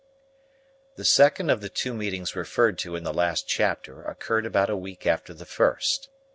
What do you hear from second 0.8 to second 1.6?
The second